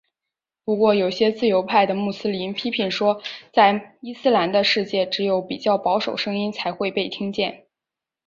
[0.65, 3.21] 不过有些自由派的穆斯林批评说
[3.53, 7.67] 在伊斯兰世界只有比较保守声音才会被听见。